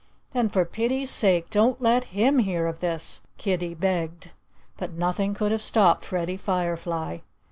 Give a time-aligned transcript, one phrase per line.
[0.33, 4.31] "Then for pity's sake, don't let him hear of this!" Kiddie begged.
[4.77, 7.19] But nothing could have stopped Freddie Firefly.